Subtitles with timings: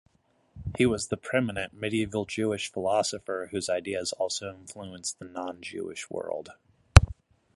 [0.79, 6.53] He was the preeminent medieval Jewish philosopher whose ideas also influenced the non-Jewish world.